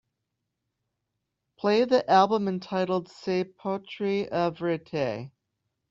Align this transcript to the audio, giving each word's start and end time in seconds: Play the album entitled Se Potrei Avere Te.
Play 1.59 1.85
the 1.85 2.09
album 2.09 2.47
entitled 2.47 3.07
Se 3.07 3.43
Potrei 3.43 4.27
Avere 4.31 4.83
Te. 4.83 5.31